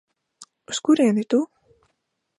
[0.71, 1.43] Uz kurieni tu?